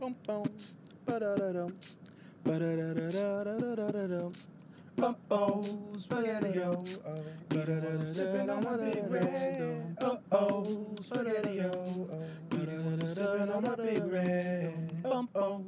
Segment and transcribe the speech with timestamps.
[0.00, 0.76] Bumpos,
[5.98, 7.00] spaghettios.
[8.14, 9.96] Sipping on my big red.
[10.00, 12.06] Bumpos, spaghettios.
[13.06, 15.02] Sipping on my big red.
[15.02, 15.62] Bumpos.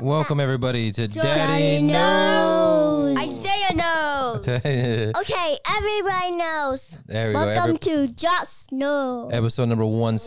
[0.00, 3.16] Welcome everybody to Daddy, Daddy knows.
[3.18, 4.48] Isaiah knows.
[4.48, 6.98] okay, everybody knows.
[7.06, 7.90] There we Welcome go.
[7.92, 9.28] Every- to Just Know.
[9.32, 10.18] Episode number one.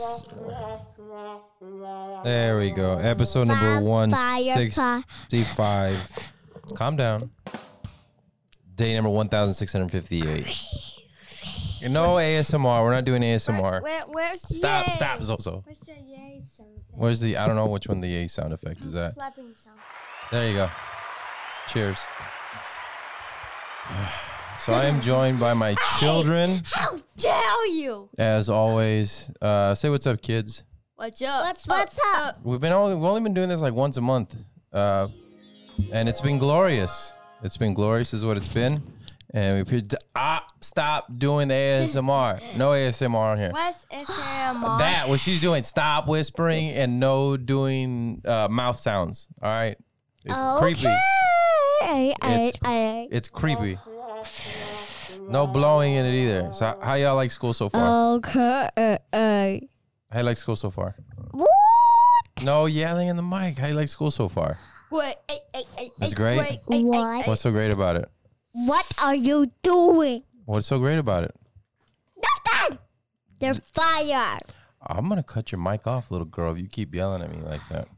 [2.24, 2.94] There we go.
[2.94, 4.70] Episode number Fire, one fire,
[5.44, 5.98] fire.
[6.76, 7.30] Calm down.
[8.76, 10.46] Day number one thousand six hundred fifty-eight.
[11.90, 12.84] No ASMR.
[12.84, 13.82] We're not doing ASMR.
[13.82, 14.88] Where, where's Stop!
[14.88, 14.94] yay?
[14.94, 15.24] Stop!
[15.24, 15.64] Zozo.
[15.66, 16.70] Where's the yay sound?
[16.90, 17.38] Where's the?
[17.38, 19.14] I don't know which one the A sound effect is that.
[19.14, 19.80] Clapping sound.
[20.32, 20.70] There you go.
[21.68, 22.00] Cheers.
[24.58, 28.10] So I am joined by my children, How dare you?
[28.18, 29.30] as always.
[29.42, 30.64] Uh, say what's up, kids.
[30.98, 31.44] What's up?
[31.44, 32.40] What's, what's up?
[32.44, 34.34] We've been only we've only been doing this like once a month,
[34.72, 35.10] uh,
[35.94, 37.12] and it's been glorious.
[37.44, 38.82] It's been glorious, is what it's been.
[39.34, 39.82] And we
[40.16, 42.42] ah stop doing the ASMR.
[42.58, 43.52] No ASMR on here.
[43.52, 44.78] What's SMR?
[44.80, 45.64] That what she's doing.
[45.64, 49.28] Stop whispering and no doing uh, mouth sounds.
[49.42, 49.78] All right,
[50.24, 50.88] it's creepy.
[50.88, 52.16] Okay.
[52.22, 53.78] I, It's- I, It's creepy.
[55.28, 56.54] No blowing in it either.
[56.54, 58.16] So how y'all like school so far?
[58.16, 59.68] okay.
[60.16, 60.96] How you like school so far?
[61.32, 61.50] What?
[62.42, 63.58] No yelling in the mic.
[63.58, 64.58] How you like school so far?
[64.90, 65.18] Wait,
[66.00, 66.60] It's great.
[66.68, 67.28] What?
[67.28, 68.10] What's so great about it?
[68.54, 70.24] What are you doing?
[70.46, 71.36] What's so great about it?
[72.16, 72.80] Nothing.
[73.40, 74.44] They're fired.
[74.82, 77.68] I'm gonna cut your mic off, little girl, if you keep yelling at me like
[77.70, 77.90] that.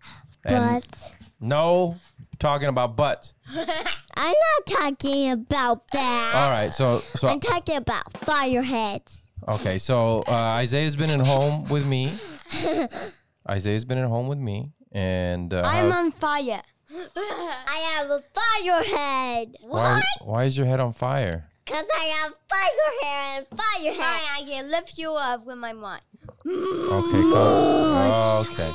[0.44, 1.98] And But no
[2.40, 3.36] talking about butts.
[3.56, 6.32] I'm not talking about that.
[6.34, 9.27] All right, so so I'm talking about fireheads.
[9.48, 10.32] Okay, so uh,
[10.62, 12.14] Isaiah's been at home with me.
[13.50, 16.62] Isaiah's been at home with me, and uh, I'm how- on fire.
[17.16, 19.56] I have a firehead.
[19.62, 21.50] why why is your head on fire?
[21.66, 24.22] Because I have fire hair and fire head.
[24.40, 26.02] I can lift you up with my mind.
[26.46, 28.46] Okay, cool.
[28.52, 28.72] Okay.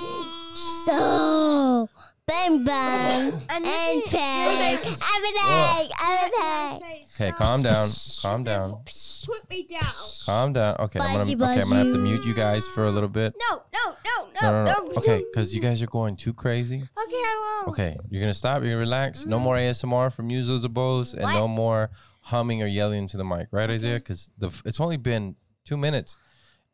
[0.84, 1.88] So,
[2.32, 4.78] bang bang and bang.
[5.16, 7.06] Everything, everything.
[7.14, 7.88] Okay, calm down.
[8.22, 8.82] Calm down.
[9.26, 9.82] Put me down.
[10.24, 10.76] Calm down.
[10.80, 13.34] Okay, I'm gonna okay, I'm gonna have to mute you guys for a little bit.
[13.50, 14.86] No, no, no, No, no, no, no.
[14.86, 14.92] no.
[14.96, 16.76] Okay, because you guys are going too crazy.
[16.76, 17.78] Okay, I won't.
[17.78, 18.62] Okay, you're gonna stop.
[18.62, 19.26] You're gonna relax.
[19.26, 21.90] No more ASMR from you, Zuzabos, and no more
[22.20, 23.98] humming or yelling into the mic, right, Isaiah?
[23.98, 26.16] Because the it's only been two minutes,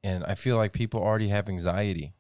[0.05, 2.15] and I feel like people already have anxiety,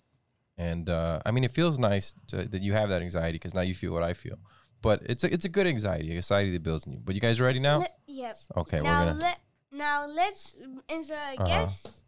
[0.59, 3.63] and uh, I mean, it feels nice to, that you have that anxiety because now
[3.63, 4.37] you feel what I feel.
[4.83, 7.01] But it's a it's a good anxiety, anxiety that builds in you.
[7.03, 7.79] But you guys ready now?
[7.79, 8.37] Let- yep.
[8.57, 9.19] Okay, now we're gonna.
[9.21, 9.39] let
[9.73, 10.57] now let's
[10.89, 11.45] answer a Uh-huh.
[11.47, 12.03] guess.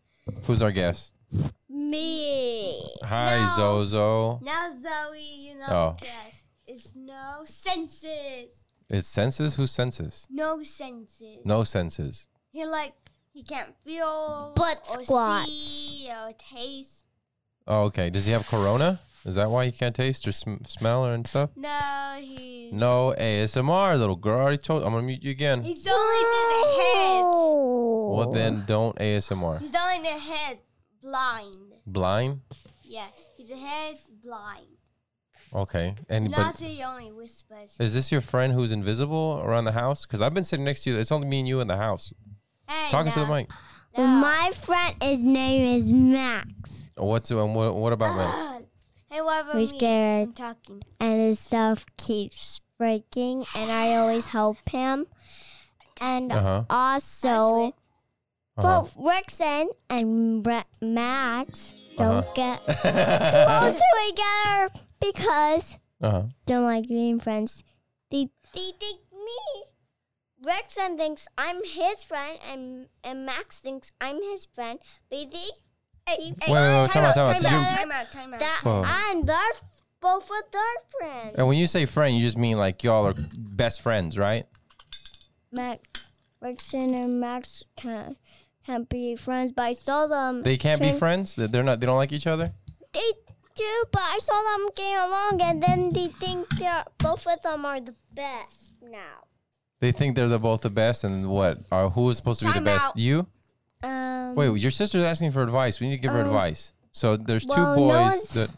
[0.46, 1.12] Who's our guest?
[1.68, 2.80] Me.
[3.02, 3.56] Hi, No.
[3.56, 4.40] Zozo.
[4.42, 5.96] Now Zoe, you know Oh.
[5.98, 6.42] the guess.
[6.66, 8.66] It's no senses.
[8.88, 9.56] It's senses.
[9.56, 10.26] Who's senses?
[10.30, 11.38] No senses.
[11.44, 12.28] No senses.
[12.52, 12.94] He like
[13.32, 15.46] he can't feel Butt or squats.
[15.50, 17.04] see or taste.
[17.66, 18.10] Oh, okay.
[18.10, 19.00] Does he have corona?
[19.26, 21.50] Is that why he can't taste or sm- smell or and stuff?
[21.54, 24.38] No, he No ASMR, little girl.
[24.38, 24.82] I already told.
[24.82, 25.62] I'm gonna mute you again.
[25.62, 27.22] he's only did the head.
[27.22, 29.60] Well, then don't ASMR.
[29.60, 30.58] He's only in the head
[31.02, 31.54] blind.
[31.86, 32.40] Blind.
[32.82, 33.06] Yeah,
[33.36, 34.66] he's a head blind.
[35.54, 35.94] Okay.
[36.08, 37.76] And Not but he only whispers.
[37.78, 40.06] is this your friend who's invisible around the house?
[40.06, 40.98] Because I've been sitting next to you.
[40.98, 42.12] It's only me and you in the house,
[42.68, 43.50] Hey, talking to the no, mic.
[43.96, 44.06] No.
[44.06, 46.90] My friend, his name is Max.
[46.96, 48.64] What's um, what, what about Max?
[49.10, 49.66] Hey, what about We're me?
[49.66, 50.28] scared.
[50.28, 50.82] I'm talking.
[51.00, 55.06] and his stuff keeps breaking, and I always help him.
[56.00, 56.64] And Uh huh.
[56.70, 57.74] also,
[58.56, 58.62] Uh-huh.
[58.82, 62.32] both Rexon and Re- Max don't Uh-huh.
[62.34, 64.68] get close to each other
[65.00, 66.22] because uh huh.
[66.46, 67.62] don't like being friends.
[68.10, 69.64] They, they think me.
[70.44, 74.78] Rexon thinks I'm his friend, and, and Max thinks I'm his friend.
[75.10, 75.54] But they keep
[76.18, 77.40] Wait, wait, wait, time out, time out.
[77.40, 77.78] Time out.
[77.78, 78.40] Time out, time out.
[78.40, 78.82] that Whoa.
[78.84, 79.36] I'm their
[80.00, 80.62] both of their
[80.98, 81.34] friends.
[81.36, 84.46] and when you say friend, you just mean like y'all are best friends, right?
[85.52, 85.82] Max,
[86.42, 88.16] Rexon and Max can't,
[88.64, 90.42] can't be friends, but I saw them.
[90.42, 91.34] They can't be friends.
[91.34, 91.80] That They're not.
[91.80, 92.52] They don't like each other.
[92.92, 93.12] They
[93.54, 97.64] do, but I saw them getting along, and then they think they're both of them
[97.64, 99.29] are the best now.
[99.80, 101.58] They think they're the both the best, and what?
[101.72, 102.84] Are who is supposed to be the Time best?
[102.86, 102.96] out.
[102.98, 103.26] You?
[103.82, 105.80] Um, Wait, your sister's asking for advice.
[105.80, 106.72] We need to give her Um, advice.
[106.92, 108.50] So there's two well, no boys one's- that.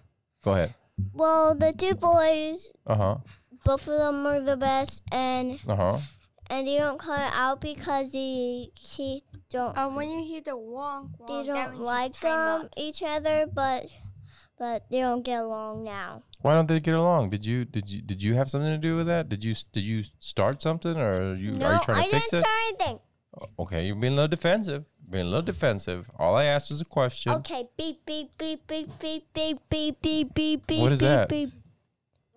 [0.43, 0.75] Go ahead.
[1.15, 3.17] Well, the two boys, Uh huh.
[3.65, 5.99] both of them are the best, and Uh huh.
[6.51, 10.51] and they don't cut it out because they he don't Uh, when you hear the
[10.57, 12.73] wonk, they wonk, that don't means like it's time um, up.
[12.77, 13.87] each other, but
[14.59, 16.23] but they don't get along now.
[16.41, 17.31] Why don't they get along?
[17.31, 19.29] Did you did you did you have something to do with that?
[19.29, 22.11] Did you did you start something or are you no, are you trying I to
[22.11, 22.99] didn't start anything.
[23.59, 24.85] Okay, you're being a little defensive.
[25.09, 26.11] Being a little defensive.
[26.19, 27.33] All I asked was a question.
[27.33, 30.81] Okay, beep beep beep beep beep beep beep beep beep beep.
[30.81, 31.29] What is beep, that?
[31.29, 31.53] Beep.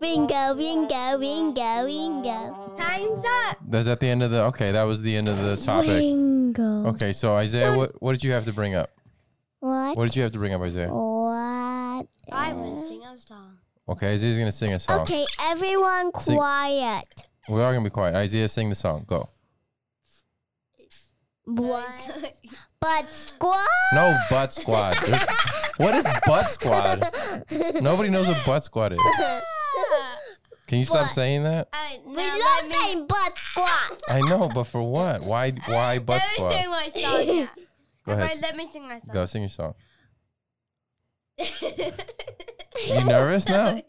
[0.01, 2.75] Ringo, ringo, ringo, ringo.
[2.77, 3.57] Time's up.
[3.65, 5.89] That's at the end of the okay, that was the end of the topic.
[5.89, 6.87] Ringo.
[6.89, 8.91] Okay, so Isaiah, what, what did you have to bring up?
[9.61, 9.97] What?
[9.97, 10.89] What did you have to bring up, Isaiah?
[10.89, 12.07] What?
[12.31, 13.57] I will sing a song.
[13.87, 15.01] Okay, Isaiah's gonna sing a song.
[15.01, 16.35] Okay, everyone Sing.
[16.37, 17.03] quiet.
[17.49, 18.15] We are gonna be quiet.
[18.15, 19.03] Isaiah, sing the song.
[19.07, 19.29] Go.
[21.45, 22.33] What?
[22.81, 23.67] But squad.
[23.93, 24.95] No butt squad.
[25.05, 25.25] There's-
[25.77, 27.03] what is butt squad?
[27.81, 28.99] Nobody knows what butt squad is.
[30.67, 31.11] Can you stop What?
[31.11, 31.67] saying that?
[31.71, 31.77] Uh,
[32.07, 33.97] We now love let me- saying butt squad.
[34.09, 35.21] I know, but for what?
[35.21, 35.51] Why?
[35.67, 36.51] Why butt Let me squad?
[36.53, 37.01] sing my song.
[37.37, 37.45] Yeah.
[38.05, 38.23] Go ahead.
[38.31, 39.13] Everybody, let me sing my song.
[39.13, 39.73] Go sing your song.
[41.37, 43.79] You nervous now?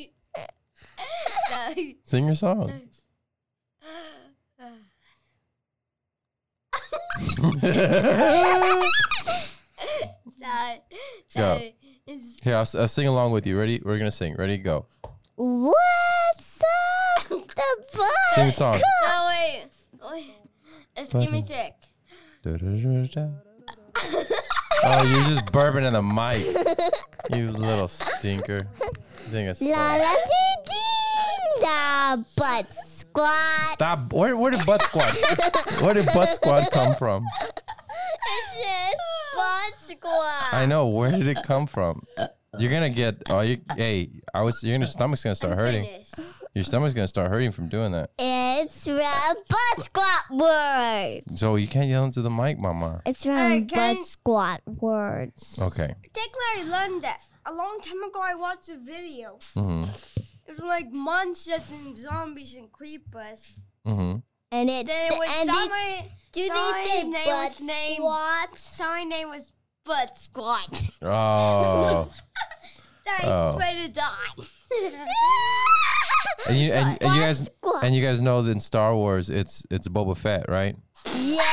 [2.05, 2.71] Sing your song.
[10.41, 10.79] That,
[11.37, 11.61] Go.
[12.43, 13.59] Here, I'll, s- I'll sing along with you.
[13.59, 13.81] Ready?
[13.85, 14.37] We're gonna sing.
[14.37, 14.59] Ready?
[14.59, 14.87] Go.
[15.37, 17.37] What's up the
[17.95, 18.11] butt?
[18.35, 18.81] Sing the song.
[19.05, 19.65] No, wait.
[20.13, 20.35] wait.
[20.97, 21.95] Just give me six.
[24.87, 26.45] Oh, you're just burping in the mic.
[27.37, 28.67] You little stinker.
[28.81, 33.73] You think it's La la dee dee butt squad.
[33.73, 34.13] Stop.
[34.13, 35.13] Where, where did butt squad?
[35.83, 37.25] Where did butt squad come from?
[37.41, 38.95] It says
[39.37, 40.43] butt squad.
[40.53, 40.87] I know.
[40.87, 42.05] Where did it come from?
[42.59, 43.23] You're gonna get.
[43.31, 43.61] Oh, you.
[43.77, 44.63] Hey, I was.
[44.63, 45.85] Your stomach's gonna start hurting.
[45.85, 46.09] Finish.
[46.57, 48.13] Your stomach's gonna start hurting from doing that.
[48.19, 51.39] It's from butt squat words.
[51.39, 53.03] So you can't yell into the mic, mama.
[53.05, 55.59] It's from Alright, can- butt squat words.
[55.61, 55.89] Okay.
[56.15, 58.21] Technically, I learned that a long time ago.
[58.23, 59.37] I watched a video.
[59.55, 59.83] Mm-hmm.
[60.47, 63.53] It was like monsters and zombies and creepers.
[63.87, 64.21] Mm-hmm.
[64.53, 67.61] And it's Then it was and these, somebody, do somebody's they say name butt was
[67.61, 68.59] named- squat?
[68.59, 69.53] somebody's name was
[69.85, 70.83] Butt Squat.
[71.03, 72.11] Oh.
[73.07, 73.59] That Oh.
[73.59, 74.45] to die.
[76.49, 77.49] And you and, and you guys
[77.83, 80.77] and you guys know that in Star Wars it's it's Boba Fett, right?
[81.17, 81.43] yeah.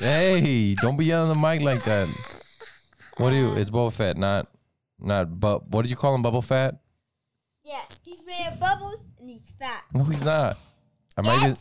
[0.00, 2.08] Hey, don't be yelling the mic like that.
[3.16, 3.52] What do you?
[3.54, 4.46] It's Boba Fett, not
[5.00, 5.40] not.
[5.40, 6.22] But what did you call him?
[6.22, 6.76] Bubble Fat?
[7.64, 9.82] yeah, he's made of bubbles and he's fat.
[9.92, 10.56] No, he's not.
[11.16, 11.56] Am I even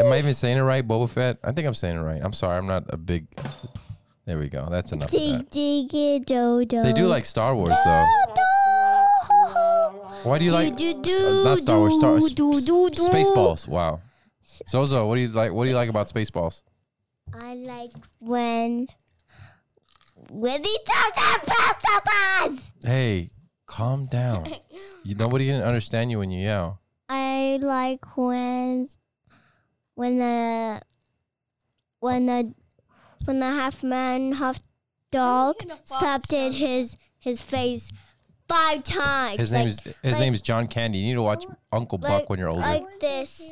[0.00, 0.86] am I even saying it right?
[0.86, 1.36] Boba Fett?
[1.44, 2.20] I think I'm saying it right.
[2.24, 2.56] I'm sorry.
[2.56, 3.26] I'm not a big.
[4.26, 4.68] There we go.
[4.70, 5.50] That's enough of that.
[5.50, 6.82] Dig dig do do.
[6.82, 8.06] They do like Star Wars though.
[10.22, 11.98] Why do you like do, do, uh, not Star Wars?
[11.98, 13.08] Star do, do, do, do.
[13.08, 13.66] Spaceballs.
[13.66, 14.00] Wow.
[14.68, 15.52] Zozo, what do you like?
[15.52, 16.62] What do you like about Spaceballs?
[17.32, 18.88] I like when
[20.28, 21.20] when he talks.
[22.84, 23.30] Hey,
[23.66, 24.46] calm down.
[25.02, 26.78] You, nobody can understand you when you yell.
[27.08, 28.86] I like when
[29.94, 30.82] when the
[32.00, 32.54] when the
[33.24, 34.58] when the half man half
[35.10, 37.92] dog hear the fox slapped at his his face
[38.48, 39.38] five times.
[39.38, 40.98] His like, name is his like- name is John Candy.
[40.98, 42.60] You need to watch Uncle Buck like- when you're older.
[42.62, 43.42] like this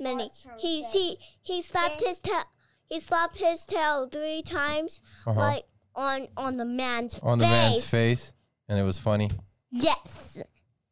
[0.00, 0.30] many.
[0.58, 2.44] He he he slapped his tail.
[2.88, 5.38] He slapped his tail three times, Uh-huh.
[5.38, 7.52] like on on the man's On the face.
[7.72, 8.32] man's face,
[8.68, 9.30] and it was funny,
[9.70, 10.38] Yes.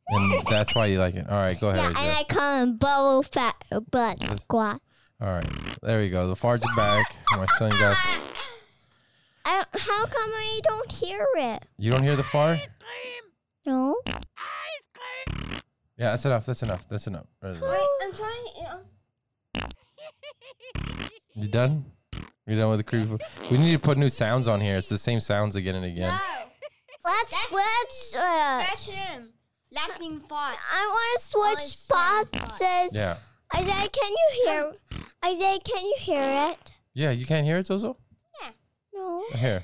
[0.09, 1.27] and that's why you like it.
[1.29, 1.83] All right, go ahead.
[1.83, 3.55] Yeah, and I call him Bubble Fat
[3.91, 4.81] Butt Squat.
[5.21, 5.47] All right,
[5.83, 6.29] there we go.
[6.29, 7.17] The farts are back.
[7.33, 7.97] My son got.
[9.47, 11.65] I, how come I don't hear it?
[11.79, 12.59] You don't hear the fart?
[13.65, 13.97] No.
[15.97, 16.45] Yeah, that's enough.
[16.45, 16.85] That's enough.
[16.91, 17.27] That's enough.
[17.43, 17.63] Wait,
[18.03, 18.45] I'm trying.
[21.35, 21.85] You done?
[22.47, 23.17] You done with the creepy?
[23.51, 24.77] We need to put new sounds on here.
[24.77, 26.11] It's the same sounds again and again.
[26.11, 26.19] no,
[27.05, 28.17] Let's let's.
[28.17, 29.31] Uh, that's him.
[29.73, 30.57] Laughing fart.
[30.73, 32.95] I want to Only switch sound spots.
[32.95, 33.17] Yeah.
[33.55, 34.73] Isaiah, can you hear?
[35.25, 36.73] Isaiah, can you hear it?
[36.95, 37.97] Yeah, you can't hear it, Zozo?
[38.43, 38.51] Yeah.
[38.95, 39.25] No.
[39.35, 39.63] Here.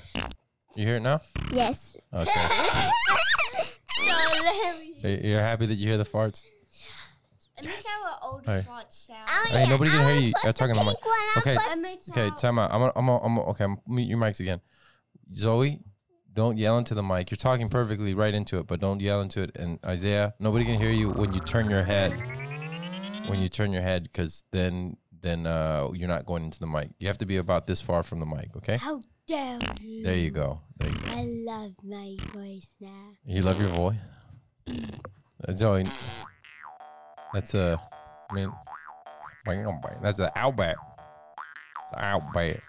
[0.75, 1.21] You hear it now?
[1.51, 1.95] Yes.
[2.13, 2.31] Okay.
[3.95, 4.93] So let me.
[5.03, 6.41] You- You're happy that you hear the farts?
[7.57, 8.65] Let me tell an old Alright.
[8.65, 9.19] fart sound.
[9.29, 10.33] Oh, Hey, yeah, nobody can I hear wanna you.
[10.33, 11.55] push You're the talking on my- pink one, I'll Okay.
[11.55, 12.71] push- Let me Okay, tell- time out.
[12.73, 14.59] I'm gonna, I'm gonna, I'm gonna, okay, I'm mute your mics again.
[15.33, 15.79] Zoe,
[16.33, 17.31] don't yell into the mic.
[17.31, 19.51] You're talking perfectly right into it, but don't yell into it.
[19.55, 22.11] And Isaiah, nobody can hear you when you turn your head.
[23.27, 26.89] When you turn your head, because then then uh, you're not going into the mic.
[26.99, 28.55] You have to be about this far from the mic.
[28.57, 28.77] Okay.
[28.77, 30.03] How dare you?
[30.03, 30.59] There you go.
[30.77, 31.07] There you go.
[31.07, 33.13] I love my voice now.
[33.25, 33.95] You love your voice.
[35.53, 35.85] Zoe,
[37.33, 37.79] that's a.
[38.29, 38.51] I mean,
[40.01, 40.77] that's an outback.
[41.97, 42.61] Outback.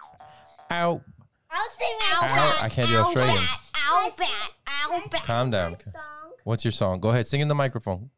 [0.71, 1.03] Out.
[1.51, 3.45] I'll sing Ow, I can't do Australian.
[3.77, 5.23] Ow, bat.
[5.25, 5.77] Calm down.
[6.43, 7.01] What's your song?
[7.01, 8.11] Go ahead, sing in the microphone.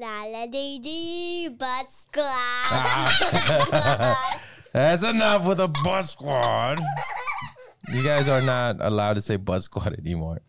[0.00, 2.24] La la dee dee, butt squad.
[2.72, 4.40] Ah.
[4.72, 6.80] That's enough with a bus squad.
[7.92, 10.40] You guys are not allowed to say bus squad anymore.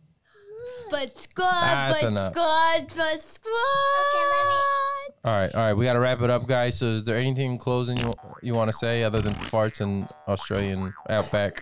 [0.90, 2.34] But squad, That's but enough.
[2.34, 3.52] squad, but squad.
[5.26, 5.74] All right, all right.
[5.74, 6.78] We got to wrap it up, guys.
[6.78, 10.08] So, is there anything in closing you you want to say other than farts and
[10.30, 11.62] Australian outback?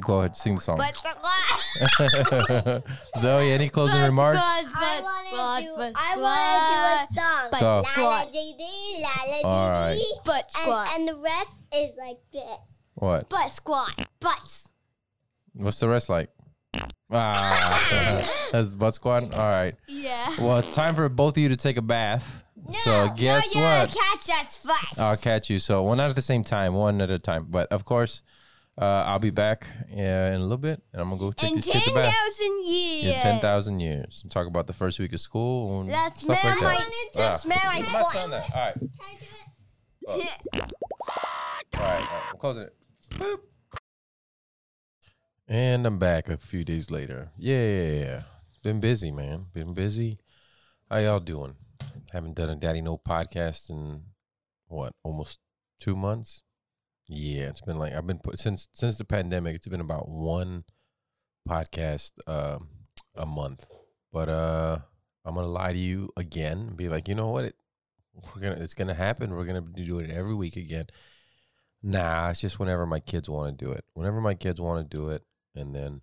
[0.00, 0.78] Go ahead, sing the song.
[0.78, 0.94] But.
[3.18, 4.38] Zoe, any closing But remarks?
[4.38, 5.74] squad, I but wanna do.
[5.76, 7.48] but I want to do a song.
[7.50, 7.66] But Go.
[7.66, 8.32] La la squad.
[8.32, 9.94] dee dee, la la All right.
[9.94, 10.20] dee dee.
[10.24, 10.88] But squad.
[10.94, 12.42] And, and the rest is like this.
[12.94, 13.28] What?
[13.28, 14.06] But squad.
[14.20, 14.62] But.
[15.54, 16.30] What's the rest like?
[17.10, 19.32] Ah, that's butt squad.
[19.32, 19.74] All right.
[19.86, 20.34] Yeah.
[20.38, 22.44] Well, it's time for both of you to take a bath.
[22.82, 23.90] so guess no, you're what?
[23.94, 24.98] gonna catch us first.
[25.00, 25.58] I'll catch you.
[25.58, 27.46] So, well, not at the same time, one at a time.
[27.48, 28.22] But of course,
[28.80, 31.66] uh, I'll be back in a little bit, and I'm gonna go take In these
[31.66, 32.12] kids a bath.
[32.12, 33.04] 10,000 years.
[33.14, 36.38] In ten thousand years, and talk about the first week of school and Let's stuff
[36.40, 36.74] smell like my,
[37.14, 37.18] that.
[37.20, 37.38] let's Ah.
[37.38, 38.50] smell my I'm not saying that.
[38.54, 40.38] All right, Can I do it?
[40.54, 42.28] all right, all right.
[42.32, 42.74] I'm closing it.
[43.10, 43.38] Boop.
[45.48, 47.30] And I'm back a few days later.
[47.38, 48.22] Yeah,
[48.62, 49.46] been busy, man.
[49.54, 50.18] Been busy.
[50.90, 51.54] How y'all doing?
[52.12, 54.02] Haven't done a Daddy No podcast in
[54.66, 55.38] what, almost
[55.80, 56.42] two months?
[57.08, 59.56] Yeah, it's been like I've been put since since the pandemic.
[59.56, 60.64] It's been about one
[61.48, 62.68] podcast um,
[63.14, 63.66] a month.
[64.12, 64.78] But uh,
[65.24, 67.46] I'm gonna lie to you again be like, you know what?
[67.46, 67.56] It
[68.34, 69.34] we're gonna it's gonna happen.
[69.34, 70.86] We're gonna be doing it every week again.
[71.82, 73.84] Nah, it's just whenever my kids want to do it.
[73.94, 75.22] Whenever my kids want to do it,
[75.54, 76.02] and then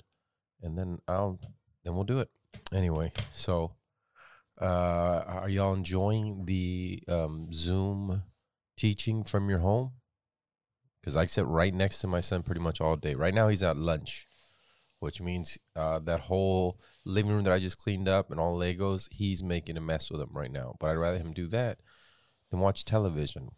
[0.63, 1.39] and then I'll
[1.83, 2.29] then we'll do it
[2.73, 3.11] anyway.
[3.31, 3.73] So,
[4.59, 8.23] uh, are y'all enjoying the um, Zoom
[8.75, 9.91] teaching from your home?
[11.05, 13.13] Because I sit right next to my son pretty much all day.
[13.13, 14.27] Right now, he's at lunch,
[14.97, 19.07] which means uh, that whole living room that I just cleaned up and all Legos,
[19.11, 20.73] he's making a mess with them right now.
[20.79, 21.77] But I'd rather him do that
[22.49, 23.49] than watch television.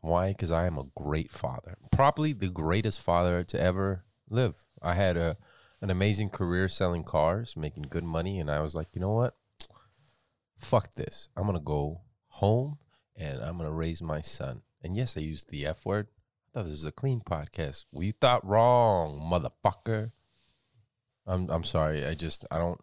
[0.00, 0.28] Why?
[0.28, 4.64] Because I am a great father, probably the greatest father to ever live.
[4.80, 5.36] I had a
[5.82, 9.34] an amazing career selling cars, making good money, and I was like, you know what?
[10.58, 11.28] Fuck this.
[11.36, 12.78] I'm gonna go home
[13.14, 14.62] and I'm gonna raise my son.
[14.82, 16.06] And yes, I used the F word.
[16.52, 17.84] Thought this was a clean podcast.
[17.92, 20.10] We thought wrong, motherfucker.
[21.26, 22.04] I'm I'm sorry.
[22.04, 22.80] I just I don't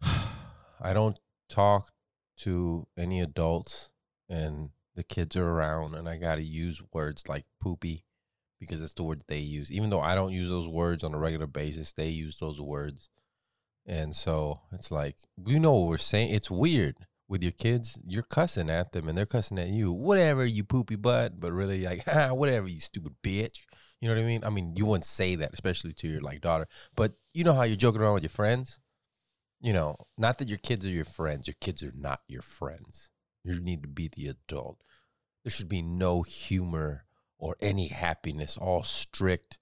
[0.80, 1.90] I don't talk
[2.38, 3.90] to any adults
[4.28, 8.04] and the kids are around and I gotta use words like poopy
[8.60, 9.72] because it's the words they use.
[9.72, 13.08] Even though I don't use those words on a regular basis, they use those words.
[13.84, 16.32] And so it's like, you know what we're saying?
[16.32, 16.96] It's weird
[17.28, 17.98] with your kids.
[18.06, 19.92] You're cussing at them and they're cussing at you.
[19.92, 23.62] Whatever, you poopy butt, but really like, ah, whatever, you stupid bitch.
[24.00, 24.44] You know what I mean?
[24.44, 26.66] I mean, you wouldn't say that, especially to your like daughter.
[26.94, 28.78] But you know how you're joking around with your friends?
[29.60, 31.48] You know, not that your kids are your friends.
[31.48, 33.08] Your kids are not your friends.
[33.42, 34.82] You need to be the adult.
[35.44, 37.04] There should be no humor
[37.38, 39.58] or any happiness, all strict.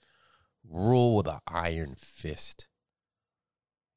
[0.69, 2.69] Rule with an iron fist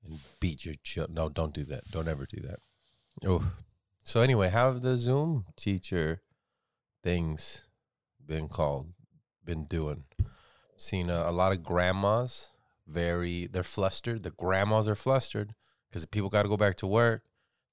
[0.04, 1.10] and beat your child.
[1.10, 1.90] No, don't do that.
[1.92, 2.60] Don't ever do that.
[3.26, 3.52] Oh,
[4.04, 6.22] so anyway, how have the Zoom teacher
[7.04, 7.64] things
[8.26, 8.94] been called?
[9.44, 10.04] Been doing?
[10.78, 12.50] Seen a, a lot of grandmas.
[12.88, 14.24] Very, they're flustered.
[14.24, 15.54] The grandmas are flustered
[15.90, 17.24] because people got to go back to work.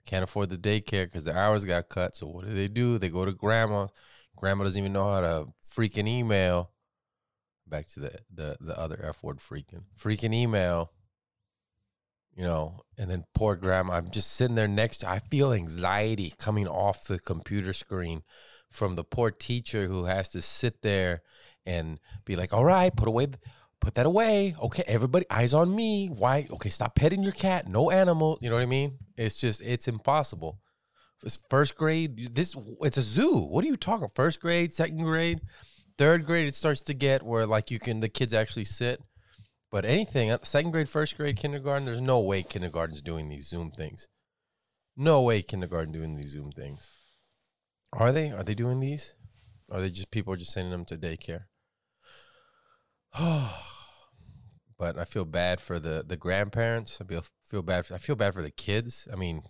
[0.07, 2.17] Can't afford the daycare because their hours got cut.
[2.17, 2.99] So what do they do?
[2.99, 3.89] They go to grandma.
[4.37, 6.71] Grandma doesn't even know how to freaking email.
[7.67, 9.85] Back to the the the other F word freaking.
[9.99, 10.91] Freaking email.
[12.37, 13.95] You know, and then poor grandma.
[13.95, 18.23] I'm just sitting there next to I feel anxiety coming off the computer screen
[18.71, 21.23] from the poor teacher who has to sit there
[21.65, 23.29] and be like, all right, put away
[23.85, 24.57] put that away.
[24.61, 26.09] Okay, everybody, eyes on me.
[26.09, 26.47] Why?
[26.51, 27.69] Okay, stop petting your cat.
[27.69, 28.39] No animal.
[28.41, 28.99] You know what I mean?
[29.17, 30.59] It's just, it's impossible.
[31.23, 32.35] It's first grade.
[32.35, 33.37] This, it's a zoo.
[33.37, 34.09] What are you talking?
[34.15, 35.41] First grade, second grade,
[35.99, 36.47] third grade.
[36.47, 39.01] It starts to get where like you can, the kids actually sit.
[39.75, 43.73] But anything, uh, second grade, first grade, kindergarten, there's no way kindergarten's doing these Zoom
[43.73, 44.07] things.
[44.97, 46.89] No way kindergarten doing these Zoom things.
[47.93, 48.31] Are they?
[48.31, 49.15] Are they doing these?
[49.73, 51.47] Are they just people are just sending them to daycare?
[54.79, 57.01] but I feel bad for the the grandparents.
[57.01, 57.87] I feel feel bad.
[57.87, 59.09] For, I feel bad for the kids.
[59.13, 59.43] I mean,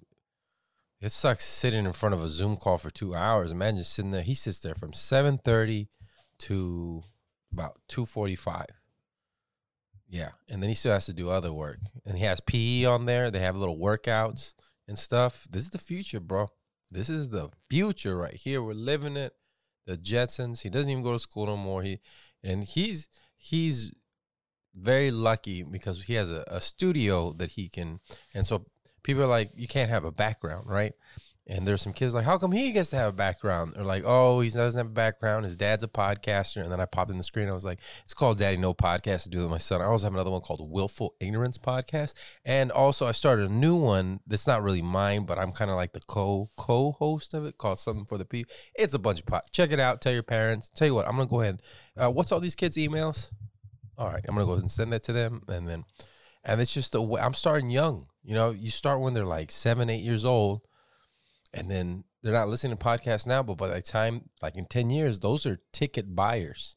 [1.02, 3.52] it sucks sitting in front of a Zoom call for two hours.
[3.52, 4.22] Imagine sitting there.
[4.22, 5.90] He sits there from seven thirty
[6.38, 7.02] to
[7.52, 8.70] about two forty five.
[10.08, 13.06] Yeah, and then he still has to do other work, and he has PE on
[13.06, 13.30] there.
[13.30, 14.52] They have little workouts
[14.86, 15.46] and stuff.
[15.50, 16.48] This is the future, bro.
[16.90, 18.62] This is the future right here.
[18.62, 19.32] We're living it.
[19.86, 20.62] The Jetsons.
[20.62, 21.82] He doesn't even go to school no more.
[21.82, 22.00] He
[22.42, 23.92] and he's he's
[24.74, 28.00] very lucky because he has a, a studio that he can,
[28.34, 28.66] and so
[29.02, 30.92] people are like, you can't have a background, right?
[31.46, 33.74] And there's some kids like, how come he gets to have a background?
[33.74, 35.44] They're like, oh, he doesn't have a background.
[35.44, 36.62] His dad's a podcaster.
[36.62, 37.50] And then I popped in the screen.
[37.50, 39.82] I was like, it's called Daddy No Podcast to do with my son.
[39.82, 42.14] I also have another one called Willful Ignorance Podcast.
[42.46, 45.76] And also I started a new one that's not really mine, but I'm kind of
[45.76, 48.54] like the co co host of it called Something for the People.
[48.74, 49.44] It's a bunch of pot.
[49.52, 50.00] Check it out.
[50.00, 50.70] Tell your parents.
[50.74, 51.60] Tell you what, I'm gonna go ahead.
[51.94, 53.30] Uh, what's all these kids' emails?
[53.98, 55.84] All right, I'm gonna go ahead and send that to them, and then,
[56.42, 58.06] and it's just the way I'm starting young.
[58.24, 60.62] You know, you start when they're like seven, eight years old
[61.54, 64.90] and then they're not listening to podcasts now, but by the time, like in 10
[64.90, 66.76] years, those are ticket buyers.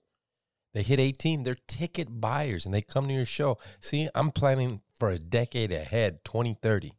[0.73, 3.57] They hit 18, they're ticket buyers and they come to your show.
[3.79, 6.91] See, I'm planning for a decade ahead, 2030.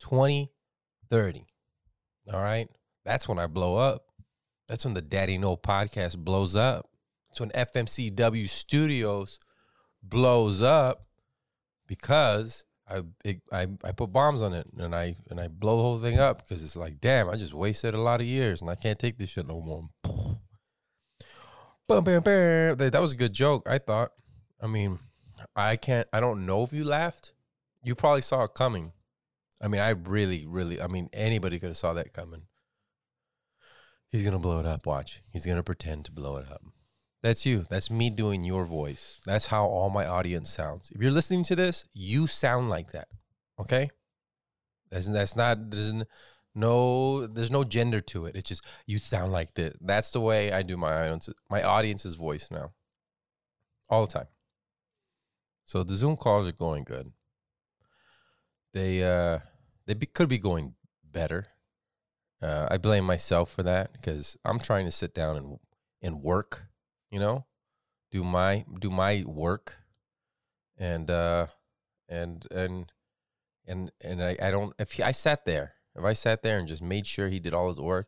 [0.00, 1.46] 2030.
[2.32, 2.68] All right.
[3.04, 4.04] That's when I blow up.
[4.68, 6.90] That's when the Daddy No podcast blows up.
[7.28, 9.38] That's when FMCW Studios
[10.02, 11.06] blows up
[11.86, 15.82] because I, it, I I put bombs on it and I and I blow the
[15.82, 18.70] whole thing up because it's like, damn, I just wasted a lot of years and
[18.70, 19.88] I can't take this shit no more.
[21.86, 22.76] Bam, bam.
[22.76, 24.12] That that was a good joke, I thought.
[24.60, 24.98] I mean,
[25.54, 26.08] I can't.
[26.12, 27.32] I don't know if you laughed.
[27.82, 28.92] You probably saw it coming.
[29.60, 30.80] I mean, I really, really.
[30.80, 32.42] I mean, anybody could have saw that coming.
[34.10, 34.86] He's gonna blow it up.
[34.86, 35.20] Watch.
[35.30, 36.62] He's gonna pretend to blow it up.
[37.22, 37.64] That's you.
[37.68, 39.20] That's me doing your voice.
[39.26, 40.90] That's how all my audience sounds.
[40.94, 43.08] If you're listening to this, you sound like that.
[43.60, 43.90] Okay?
[44.90, 46.06] That's that's not n-
[46.54, 48.36] no there's no gender to it.
[48.36, 49.76] It's just you sound like this.
[49.80, 52.72] That's the way I do my audience my audience's voice now.
[53.90, 54.28] All the time.
[55.66, 57.12] So the Zoom calls are going good.
[58.72, 59.40] They uh
[59.86, 61.48] they be, could be going better.
[62.40, 65.58] Uh, I blame myself for that because I'm trying to sit down and
[66.00, 66.67] and work
[67.10, 67.46] you know,
[68.10, 69.76] do my do my work,
[70.76, 71.46] and uh,
[72.08, 72.92] and and
[73.66, 76.68] and and I, I don't if he, I sat there if I sat there and
[76.68, 78.06] just made sure he did all his work,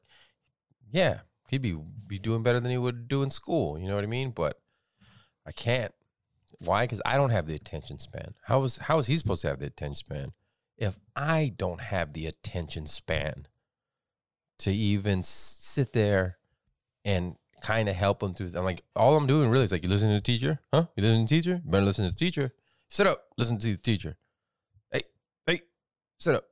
[0.91, 3.79] yeah, he'd be be doing better than he would do in school.
[3.79, 4.31] You know what I mean?
[4.31, 4.61] But
[5.47, 5.93] I can't.
[6.59, 6.85] Why?
[6.85, 8.35] Because I don't have the attention span.
[8.45, 10.33] How is how is he supposed to have the attention span
[10.77, 13.47] if I don't have the attention span
[14.59, 16.39] to even sit there
[17.05, 18.51] and kind of help them through.
[18.55, 20.87] I'm like, all I'm doing really is like, you listen to the teacher, huh?
[20.97, 21.61] You listen to the teacher?
[21.65, 22.53] You better listen to the teacher.
[22.89, 24.17] Sit up, listen to the teacher.
[24.91, 25.03] Hey,
[25.47, 25.61] hey,
[26.19, 26.45] sit up,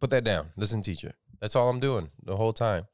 [0.00, 1.14] put that down, listen teacher.
[1.40, 2.86] That's all I'm doing the whole time.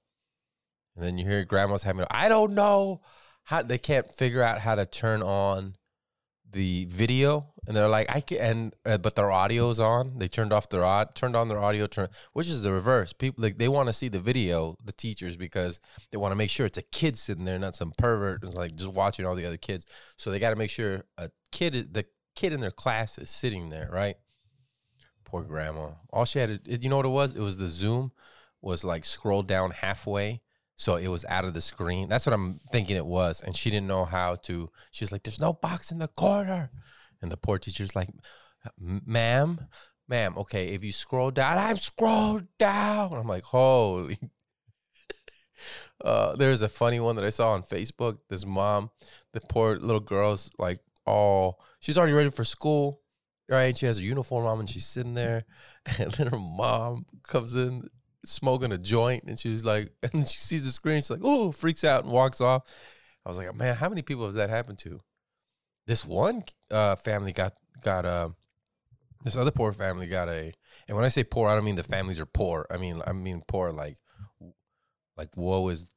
[0.97, 3.03] And then you hear grandma's having, I don't know
[3.45, 5.77] how they can't figure out how to turn on
[6.51, 10.53] the video and they're like I can and uh, but their audio's on they turned
[10.53, 13.69] off their odd turned on their audio turn which is the reverse people like they
[13.69, 16.83] want to see the video the teachers because they want to make sure it's a
[16.83, 20.31] kid sitting there not some pervert it's like just watching all the other kids so
[20.31, 23.89] they got to make sure a kid the kid in their class is sitting there
[23.93, 24.17] right
[25.25, 28.13] poor grandma all she had to, you know what it was it was the zoom
[28.63, 30.41] was like scroll down halfway
[30.81, 32.09] so it was out of the screen.
[32.09, 33.43] That's what I'm thinking it was.
[33.43, 34.71] And she didn't know how to.
[34.91, 36.71] She's like, there's no box in the corner.
[37.23, 38.09] And the poor teacher's like,
[38.79, 39.67] ma'am,
[40.09, 43.13] ma'am, okay, if you scroll down, I've scrolled down.
[43.13, 44.19] I'm like, holy.
[46.05, 48.19] uh, there's a funny one that I saw on Facebook.
[48.29, 48.91] This mom,
[49.33, 53.03] the poor little girl's like, all, she's already ready for school,
[53.49, 53.77] right?
[53.77, 55.45] She has her uniform on and she's sitting there.
[55.99, 57.89] And then her mom comes in
[58.25, 61.85] smoking a joint and she's like and she sees the screen she's like oh freaks
[61.85, 62.63] out and walks off
[63.25, 65.01] i was like man how many people has that happened to
[65.91, 68.29] this one uh, family got got uh,
[69.25, 70.53] this other poor family got a
[70.87, 72.65] and when i say poor i don't mean the families are poor.
[72.71, 73.97] I mean i mean poor like
[75.17, 75.89] like woe is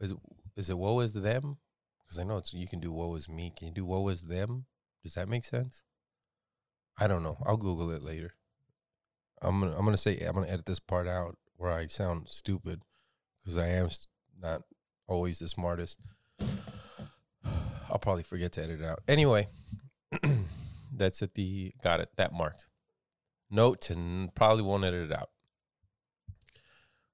[0.00, 0.14] is
[0.56, 1.58] is it woe is them?
[2.02, 3.52] Because i know it's you can do woe is me.
[3.56, 4.66] Can you do woe is them?
[5.04, 5.84] Does that make sense?
[6.98, 7.38] I don't know.
[7.46, 8.34] I'll google it later.
[9.40, 12.80] I'm gonna i'm gonna say i'm gonna edit this part out where I sound stupid
[13.44, 13.90] because I am
[14.42, 14.62] not
[15.06, 16.00] always the smartest.
[17.90, 19.00] I'll probably forget to edit it out.
[19.08, 19.48] Anyway,
[20.96, 22.56] that's at the got it that mark.
[23.50, 25.30] Note n- probably won't edit it out.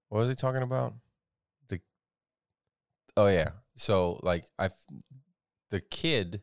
[0.08, 0.94] What was he talking about?
[1.68, 1.80] The
[3.16, 4.70] oh yeah, so like I,
[5.70, 6.42] the kid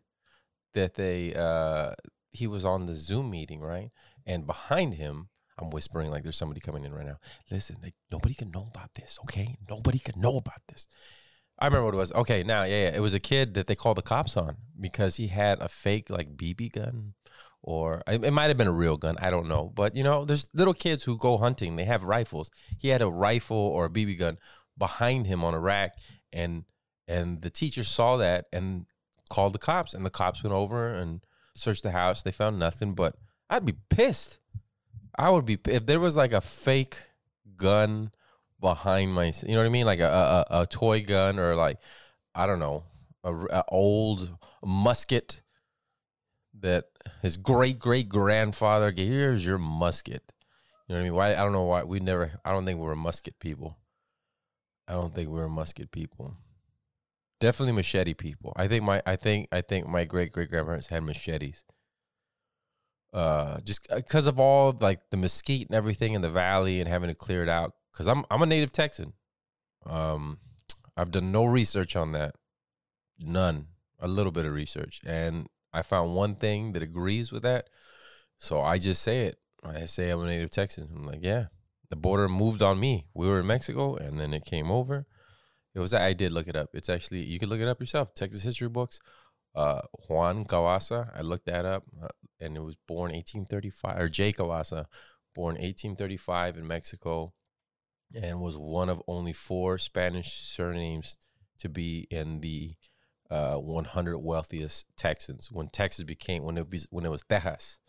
[0.73, 1.93] that they uh
[2.31, 3.91] he was on the Zoom meeting right,
[4.25, 7.19] and behind him I'm whispering like there's somebody coming in right now.
[7.51, 9.55] Listen, like nobody can know about this, okay?
[9.69, 10.87] Nobody can know about this.
[11.63, 12.12] I remember what it was.
[12.12, 12.95] Okay, now, yeah, yeah.
[12.95, 16.10] It was a kid that they called the cops on because he had a fake
[16.10, 17.13] like BB gun
[17.62, 19.15] or it, might have been a real gun.
[19.21, 19.71] I don't know.
[19.73, 21.78] But, you know, there's little kids who go hunting.
[21.78, 22.52] They have rifles.
[22.78, 24.39] He had a rifle or a BB gun
[24.78, 25.97] behind him on a rack
[26.34, 26.65] and
[27.08, 28.86] and the teacher saw that and
[29.30, 31.21] called the cops and the cops went over and
[31.56, 32.23] searched the house.
[32.23, 33.15] They found nothing, but
[33.49, 34.39] I'd be pissed.
[35.17, 36.97] I would be if there was like a fake
[37.56, 38.12] gun
[38.63, 41.78] behind my, you know what I mean, like a a, a toy gun or like
[42.34, 42.86] I don't know,
[43.23, 45.41] a, a old musket
[46.62, 46.86] that
[47.21, 49.10] his great great grandfather gave.
[49.10, 50.34] Here's your musket.
[50.88, 51.15] You know what I mean?
[51.15, 52.39] Why I don't know why we never.
[52.43, 53.78] I don't think we were musket people.
[54.88, 56.36] I don't think we were musket people.
[57.39, 58.54] Definitely machete people.
[58.56, 61.63] I think my I think I think my great great grandparents had machetes.
[63.13, 67.10] Uh, just because of all like the mesquite and everything in the valley and having
[67.10, 67.73] to clear it out.
[67.93, 69.13] Because I'm I'm a native Texan.
[69.86, 70.39] Um,
[70.97, 72.36] I've done no research on that.
[73.19, 73.67] None.
[73.99, 77.69] A little bit of research, and I found one thing that agrees with that.
[78.38, 79.38] So I just say it.
[79.63, 80.89] I say I'm a native Texan.
[80.93, 81.45] I'm like, yeah.
[81.89, 83.06] The border moved on me.
[83.13, 85.06] We were in Mexico, and then it came over.
[85.75, 86.69] It was I did look it up.
[86.73, 88.13] It's actually you can look it up yourself.
[88.13, 88.99] Texas history books.
[89.56, 91.15] Uh, Juan Cavasa.
[91.15, 92.08] I looked that up, uh,
[92.39, 93.99] and it was born 1835.
[93.99, 94.86] Or Jay Cavasa,
[95.36, 97.34] born 1835 in Mexico,
[98.13, 101.17] and was one of only four Spanish surnames
[101.60, 102.76] to be in the
[103.30, 107.80] uh, 100 wealthiest Texans when Texas became when it was when it was Texas.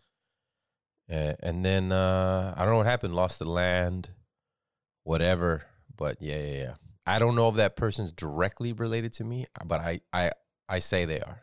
[1.08, 3.14] And, and then uh, I don't know what happened.
[3.14, 4.10] Lost the land,
[5.02, 5.64] whatever.
[5.96, 6.74] But yeah, yeah, yeah.
[7.06, 10.30] I don't know if that person's directly related to me, but I, I,
[10.68, 11.42] I say they are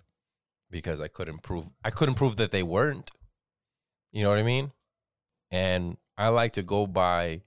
[0.72, 3.12] because I couldn't prove I couldn't prove that they weren't.
[4.12, 4.72] You know what I mean?
[5.52, 7.44] And I like to go by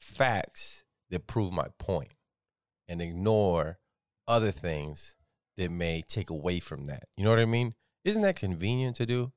[0.00, 2.12] facts that prove my point
[2.88, 3.78] and ignore
[4.26, 5.14] other things
[5.56, 7.04] that may take away from that.
[7.16, 7.74] You know what I mean?
[8.04, 9.32] Isn't that convenient to do?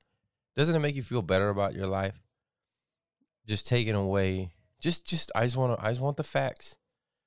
[0.56, 2.20] Doesn't it make you feel better about your life?
[3.46, 6.76] Just taking away just just I just want to I just want the facts.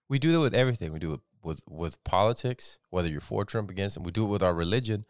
[0.07, 0.93] We do that with everything.
[0.93, 4.03] We do it with with politics, whether you're for Trump against him.
[4.03, 5.05] We do it with our religion.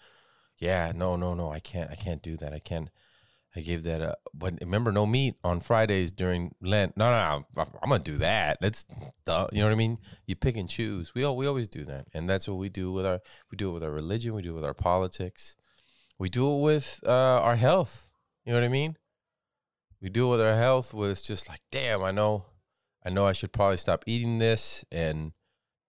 [0.57, 1.51] Yeah, no, no, no.
[1.51, 2.53] I can't I can't do that.
[2.53, 2.89] I can't
[3.57, 4.19] I gave that up.
[4.35, 6.95] But remember, no meat on Fridays during Lent.
[6.95, 7.65] No, no, no.
[7.81, 8.59] I'm, gonna do that.
[8.61, 8.85] That's,
[9.25, 9.97] duh, you know what I mean.
[10.27, 11.15] You pick and choose.
[11.15, 13.19] We all we always do that, and that's what we do with our.
[13.49, 14.35] We do it with our religion.
[14.35, 15.55] We do it with our politics.
[16.19, 18.11] We do it with uh, our health.
[18.45, 18.95] You know what I mean.
[20.03, 20.93] We do it with our health.
[20.93, 22.45] Where it's just like, damn, I know,
[23.03, 25.31] I know, I should probably stop eating this and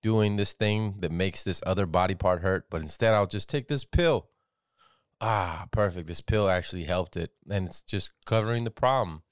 [0.03, 2.71] doing this thing that makes this other body part hurt.
[2.71, 4.31] But instead, I'll just take this pill
[5.21, 6.07] ah, perfect.
[6.07, 9.23] This pill actually helped it, and it's just covering the problem.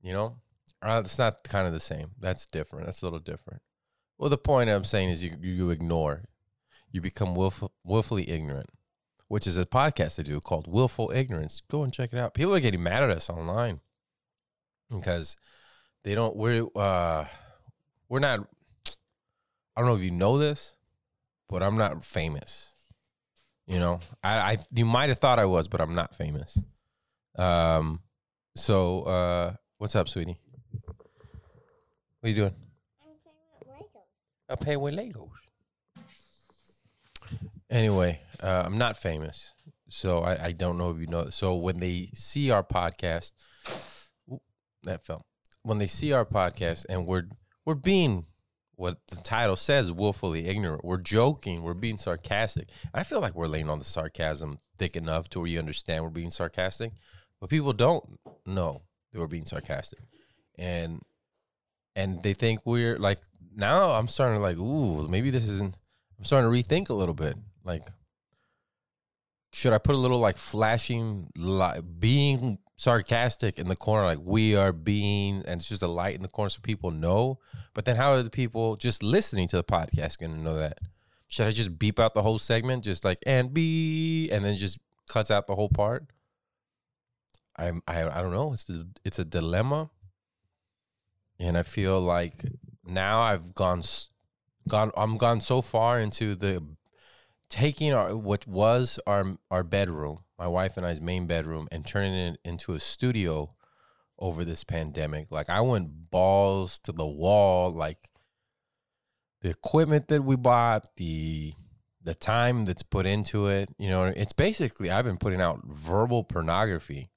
[0.00, 0.36] You know,
[0.82, 2.12] uh, it's not kind of the same.
[2.20, 2.86] That's different.
[2.86, 3.62] That's a little different.
[4.16, 6.24] Well, the point I'm saying is you you ignore,
[6.90, 8.70] you become willful, willfully ignorant,
[9.28, 11.62] which is a podcast I do called Willful Ignorance.
[11.68, 12.34] Go and check it out.
[12.34, 13.80] People are getting mad at us online
[14.90, 15.36] because
[16.04, 16.36] they don't.
[16.36, 17.26] We're uh,
[18.08, 18.48] we're not.
[19.76, 20.74] I don't know if you know this,
[21.48, 22.72] but I'm not famous.
[23.68, 26.58] You know, I, I you might have thought I was, but I'm not famous.
[27.38, 28.00] Um,
[28.56, 30.40] so uh, what's up, sweetie?
[32.20, 32.54] What are you doing?
[33.04, 34.48] I'm playing with Legos.
[34.48, 35.28] I play with Legos.
[37.70, 39.52] Anyway, uh, I'm not famous,
[39.90, 41.28] so I, I don't know if you know.
[41.28, 43.32] So when they see our podcast,
[44.84, 45.26] that fell.
[45.62, 47.28] When they see our podcast and we're
[47.66, 48.24] we're being
[48.78, 50.84] what the title says, willfully ignorant.
[50.84, 51.62] We're joking.
[51.62, 52.68] We're being sarcastic.
[52.94, 56.10] I feel like we're laying on the sarcasm thick enough to where you understand we're
[56.10, 56.92] being sarcastic,
[57.40, 59.98] but people don't know that we're being sarcastic,
[60.56, 61.02] and
[61.96, 63.18] and they think we're like
[63.52, 63.90] now.
[63.90, 65.74] I'm starting to like, ooh, maybe this isn't.
[66.16, 67.36] I'm starting to rethink a little bit.
[67.64, 67.82] Like,
[69.52, 74.54] should I put a little like flashing, like being sarcastic in the corner, like we
[74.56, 77.40] are being, and it's just a light in the corner so people know.
[77.74, 80.78] But then, how are the people just listening to the podcast going to know that?
[81.26, 84.78] Should I just beep out the whole segment, just like and be, and then just
[85.08, 86.06] cuts out the whole part?
[87.56, 88.52] I'm, I, I don't know.
[88.52, 89.90] It's the, it's a dilemma,
[91.38, 92.44] and I feel like
[92.86, 93.82] now I've gone,
[94.68, 96.64] gone, I'm gone so far into the
[97.48, 102.14] taking our what was our our bedroom, my wife and I's main bedroom, and turning
[102.14, 103.54] it into a studio
[104.18, 105.30] over this pandemic.
[105.30, 107.70] Like I went balls to the wall.
[107.70, 108.10] Like
[109.40, 111.54] the equipment that we bought, the
[112.02, 113.70] the time that's put into it.
[113.78, 117.10] You know, it's basically I've been putting out verbal pornography,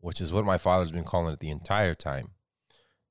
[0.00, 2.30] which is what my father's been calling it the entire time.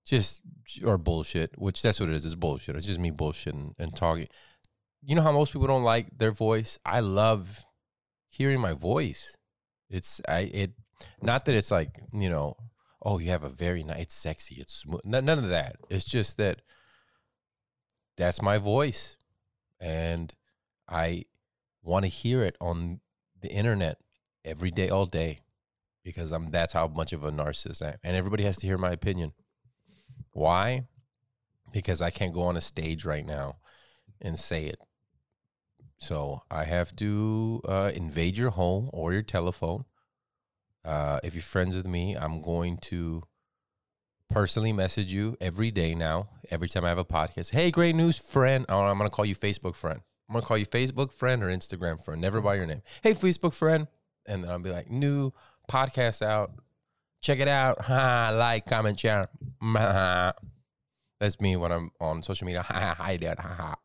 [0.05, 0.41] Just
[0.83, 2.25] or bullshit, which that's what it is.
[2.25, 2.75] It's bullshit.
[2.75, 4.27] It's just me bullshitting and talking
[5.03, 7.65] you know how most people don't like their voice i love
[8.29, 9.35] hearing my voice
[9.89, 10.71] it's i it
[11.21, 12.55] not that it's like you know
[13.01, 16.05] oh you have a very nice it's sexy it's smooth none, none of that it's
[16.05, 16.61] just that
[18.17, 19.15] that's my voice
[19.79, 20.33] and
[20.87, 21.23] i
[21.81, 22.99] want to hear it on
[23.41, 23.97] the internet
[24.43, 25.39] every day all day
[26.03, 27.97] because I'm that's how much of a narcissist I am.
[28.03, 29.33] And everybody has to hear my opinion.
[30.31, 30.87] Why?
[31.71, 33.57] Because I can't go on a stage right now
[34.21, 34.79] and say it.
[35.99, 39.85] So I have to uh, invade your home or your telephone.
[40.85, 43.23] Uh, if you're friends with me, I'm going to
[44.29, 46.29] personally message you every day now.
[46.49, 48.65] Every time I have a podcast, hey, great news, friend.
[48.69, 49.99] Oh, I'm gonna call you Facebook friend.
[50.29, 52.21] I'm gonna call you Facebook friend or Instagram friend.
[52.21, 52.81] Never by your name.
[53.03, 53.87] Hey, Facebook friend,
[54.25, 55.33] and then I'll be like, new
[55.69, 56.51] podcast out.
[57.21, 57.81] Check it out.
[57.81, 59.27] Ha, like, comment, share.
[61.19, 62.61] That's me when I'm on social media.
[62.65, 63.39] Hi, dad.
[63.39, 63.75] Ha, ha.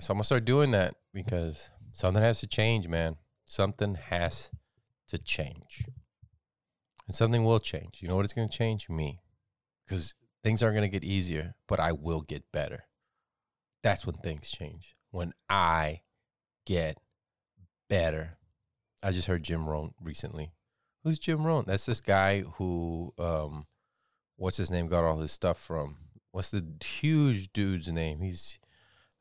[0.00, 3.16] So I'm gonna start doing that because something has to change, man.
[3.44, 4.50] Something has
[5.08, 5.84] to change.
[7.06, 8.00] And something will change.
[8.00, 8.88] You know what it's gonna change?
[8.88, 9.20] Me.
[9.86, 12.84] Because things aren't gonna get easier, but I will get better.
[13.82, 14.96] That's when things change.
[15.10, 16.00] When I
[16.66, 16.98] get
[17.88, 18.38] better.
[19.02, 20.52] I just heard Jim Rohn recently.
[21.04, 21.64] Who's Jim Rohn?
[21.66, 23.66] That's this guy who um
[24.36, 25.96] what's his name got all his stuff from.
[26.30, 28.20] What's the huge dude's name?
[28.20, 28.58] He's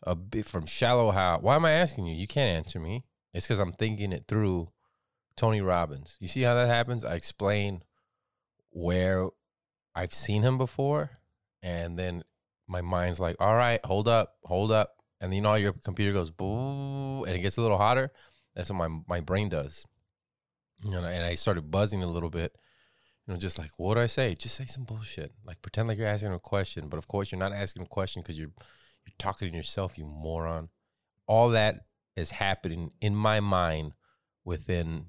[0.03, 1.39] a bit from Shallow Hal.
[1.41, 2.15] Why am I asking you?
[2.15, 3.05] You can't answer me.
[3.33, 4.69] It's because I'm thinking it through.
[5.35, 6.17] Tony Robbins.
[6.19, 7.03] You see how that happens?
[7.03, 7.83] I explain
[8.69, 9.29] where
[9.95, 11.11] I've seen him before,
[11.61, 12.23] and then
[12.67, 14.95] my mind's like, all right, hold up, hold up.
[15.19, 18.11] And you know, your computer goes boo, and it gets a little hotter.
[18.55, 19.85] That's what my my brain does.
[20.83, 22.55] You know, and I started buzzing a little bit.
[23.25, 24.35] You know, just like, what do I say?
[24.35, 25.31] Just say some bullshit.
[25.45, 28.21] Like pretend like you're asking a question, but of course you're not asking a question
[28.21, 28.51] because you're
[29.05, 30.69] you're talking to yourself, you moron.
[31.27, 31.85] All that
[32.15, 33.93] is happening in my mind
[34.43, 35.07] within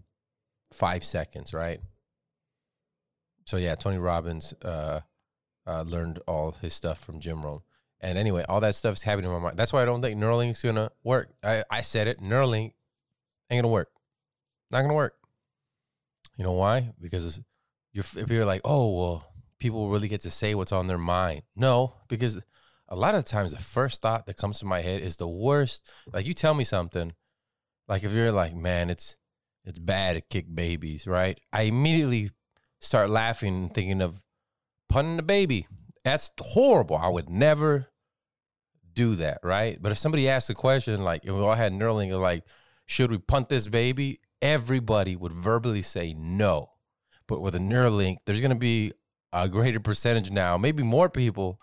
[0.73, 1.81] five seconds, right?
[3.45, 5.01] So yeah, Tony Robbins uh,
[5.67, 7.61] uh, learned all his stuff from Jim Rohn.
[8.01, 9.57] And anyway, all that stuff is happening in my mind.
[9.57, 11.31] That's why I don't think Neuralink's gonna work.
[11.43, 12.73] I, I said it, Neuralink
[13.51, 13.91] ain't gonna work.
[14.71, 15.15] Not gonna work.
[16.37, 16.93] You know why?
[17.01, 17.41] Because
[17.93, 21.43] you're if you're like, oh well, people really get to say what's on their mind.
[21.55, 22.43] No, because
[22.93, 25.91] a lot of times the first thought that comes to my head is the worst.
[26.13, 27.15] Like you tell me something,
[27.89, 29.17] like if you're like, man, it's
[29.65, 31.41] it's bad to kick babies, right?
[31.55, 32.33] I immediately
[32.83, 34.21] start laughing and thinking of
[34.91, 35.67] punting the baby.
[36.05, 36.97] That's horrible.
[36.97, 37.89] I would never
[38.93, 39.79] do that, right?
[39.81, 42.45] But if somebody asked a question like, if we all had Neuralink, like,
[42.85, 44.21] should we punt this baby?
[44.43, 46.73] Everybody would verbally say no.
[47.27, 48.93] But with a Neuralink, there's to be
[49.33, 51.59] a greater percentage now, maybe more people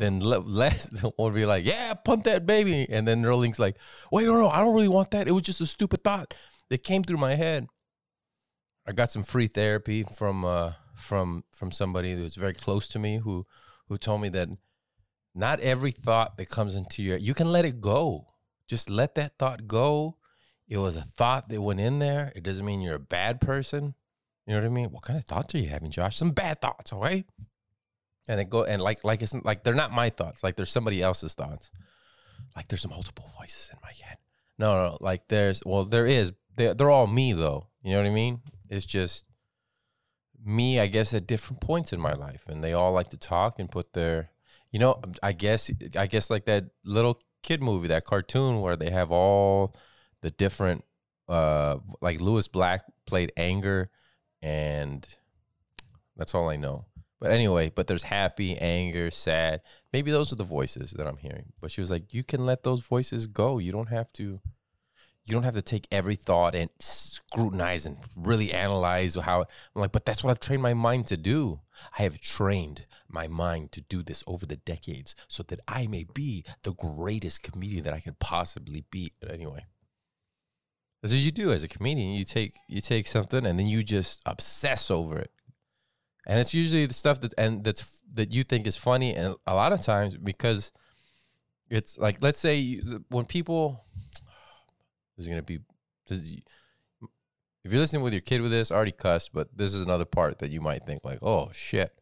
[0.00, 2.86] than le- less will be like, yeah, punt that baby.
[2.88, 3.76] And then Neuralink's like,
[4.10, 5.28] wait, no, no, I don't really want that.
[5.28, 6.34] It was just a stupid thought
[6.70, 7.68] that came through my head.
[8.86, 12.98] I got some free therapy from uh, from from somebody that was very close to
[12.98, 13.46] me who
[13.88, 14.48] who told me that
[15.34, 18.26] not every thought that comes into your you can let it go.
[18.66, 20.16] Just let that thought go.
[20.66, 22.32] It was a thought that went in there.
[22.34, 23.94] It doesn't mean you're a bad person.
[24.46, 24.90] You know what I mean?
[24.90, 26.16] What kind of thoughts are you having, Josh?
[26.16, 27.24] Some bad thoughts, okay?
[28.30, 30.44] And it go and like like it's like they're not my thoughts.
[30.44, 31.70] Like there's somebody else's thoughts.
[32.54, 34.18] Like there's multiple voices in my head.
[34.58, 36.32] No, no, like there's well there is.
[36.54, 37.66] They're, they're all me though.
[37.82, 38.40] You know what I mean?
[38.68, 39.24] It's just
[40.44, 43.58] me, I guess, at different points in my life, and they all like to talk
[43.58, 44.30] and put their,
[44.70, 48.90] you know, I guess, I guess like that little kid movie, that cartoon where they
[48.90, 49.74] have all
[50.22, 50.84] the different,
[51.28, 53.90] uh, like Lewis Black played anger,
[54.42, 55.06] and
[56.16, 56.86] that's all I know.
[57.20, 59.60] But anyway, but there's happy, anger, sad.
[59.92, 61.52] Maybe those are the voices that I'm hearing.
[61.60, 63.58] But she was like, you can let those voices go.
[63.58, 64.40] You don't have to
[65.26, 69.92] you don't have to take every thought and scrutinize and really analyze how I'm like,
[69.92, 71.60] but that's what I've trained my mind to do.
[71.98, 76.04] I have trained my mind to do this over the decades so that I may
[76.04, 79.12] be the greatest comedian that I can possibly be.
[79.20, 79.66] But anyway.
[81.02, 82.10] That's what you do as a comedian.
[82.10, 85.30] You take you take something and then you just obsess over it.
[86.30, 89.54] And it's usually the stuff that and that's that you think is funny and a
[89.54, 90.70] lot of times because
[91.68, 93.84] it's like let's say you, when people
[95.16, 95.58] this is gonna be
[96.06, 96.34] this is,
[97.64, 100.38] if you're listening with your kid with this, already cussed, but this is another part
[100.38, 101.92] that you might think like, oh shit.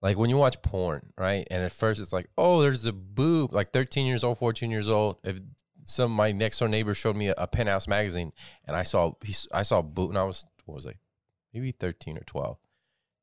[0.00, 1.44] Like when you watch porn, right?
[1.50, 4.88] And at first it's like, oh, there's a boob, like 13 years old, 14 years
[4.88, 5.16] old.
[5.24, 5.40] If
[5.86, 8.32] some of my next door neighbor showed me a, a penthouse magazine
[8.64, 10.94] and I saw he, I saw boob and I was what was I?
[11.52, 12.58] Maybe 13 or 12.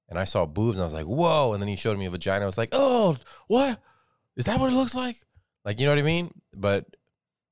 [0.10, 1.54] And I saw boobs and I was like, whoa.
[1.54, 2.44] And then he showed me a vagina.
[2.44, 3.16] I was like, oh,
[3.48, 3.80] what?
[4.36, 5.18] Is that what it looks like?
[5.64, 6.32] Like, you know what I mean?
[6.56, 6.86] But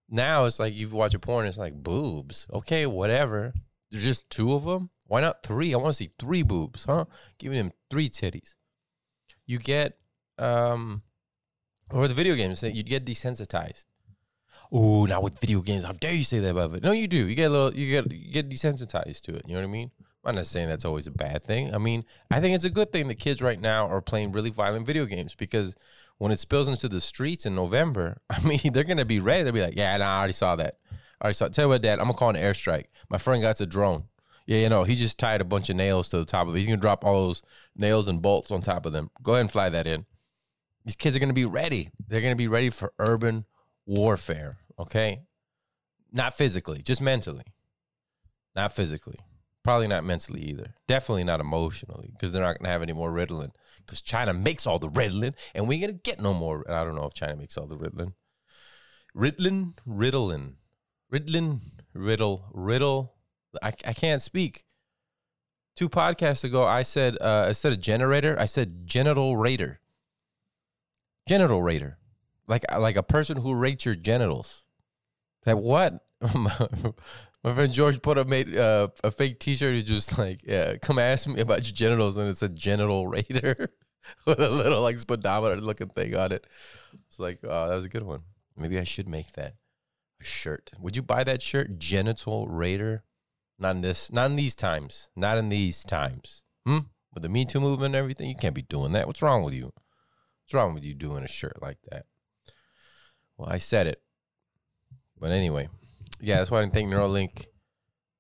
[0.09, 2.47] now it's like you watch a porn, it's like boobs.
[2.51, 3.53] Okay, whatever.
[3.91, 4.89] There's just two of them.
[5.05, 5.73] Why not three?
[5.73, 7.05] I want to see three boobs, huh?
[7.37, 8.55] Giving them three titties.
[9.45, 9.97] You get,
[10.37, 11.03] um,
[11.91, 13.85] or the video games, you get desensitized.
[14.71, 15.83] oh, not with video games.
[15.83, 16.83] How dare you say that about it?
[16.83, 17.27] No, you do.
[17.27, 19.43] You get a little, you get, you get desensitized to it.
[19.47, 19.91] You know what I mean?
[20.27, 21.73] I'm not saying that's always a bad thing.
[21.73, 24.49] I mean, I think it's a good thing that kids right now are playing really
[24.49, 25.73] violent video games because
[26.17, 29.43] when it spills into the streets in November, I mean, they're gonna be ready.
[29.43, 30.77] They'll be like, yeah, nah, I already saw that.
[31.21, 31.47] I already saw.
[31.47, 32.87] Tell you what, Dad, I'm gonna call an airstrike.
[33.09, 34.03] My friend got a drone.
[34.45, 36.57] Yeah, you know, he just tied a bunch of nails to the top of it.
[36.57, 37.41] He's gonna drop all those
[37.75, 39.09] nails and bolts on top of them.
[39.23, 40.05] Go ahead and fly that in.
[40.85, 41.89] These kids are gonna be ready.
[42.05, 43.45] They're gonna be ready for urban
[43.85, 44.57] warfare.
[44.77, 45.21] Okay,
[46.11, 47.43] not physically, just mentally.
[48.55, 49.17] Not physically.
[49.67, 50.73] Probably not mentally either.
[50.88, 54.80] Definitely not emotionally because they're not gonna have any more Ritalin because China makes all
[54.80, 56.63] the Ritalin and we ain't gonna get no more.
[56.71, 58.13] I don't know if China makes all the Ritalin.
[59.13, 60.53] Ritalin, Ritalin,
[61.12, 61.60] Ritalin,
[61.93, 63.15] Riddle, Riddle.
[63.62, 64.63] I, I can't speak.
[65.75, 69.82] Two podcasts ago, I said uh, instead of generator, I said genital rater.
[71.27, 71.97] Genital rater,
[72.47, 74.63] like like a person who rates your genitals.
[75.43, 76.06] That what?
[77.47, 79.73] My friend George put up made uh, a fake T-shirt.
[79.73, 83.69] He's just like, yeah, come ask me about your genitals, and it's a genital raider
[84.25, 86.45] with a little like speedometer looking thing on it.
[87.07, 88.23] It's like, oh, that was a good one.
[88.57, 89.53] Maybe I should make that
[90.19, 90.71] a shirt.
[90.77, 93.05] Would you buy that shirt, genital raider?
[93.57, 95.07] Not in this, not in these times.
[95.15, 96.43] Not in these times.
[96.65, 96.79] Hmm.
[97.13, 99.07] With the Me Too movement and everything, you can't be doing that.
[99.07, 99.71] What's wrong with you?
[100.43, 102.07] What's wrong with you doing a shirt like that?
[103.38, 104.01] Well, I said it.
[105.17, 105.69] But anyway,
[106.19, 107.47] yeah, that's why I didn't think Neuralink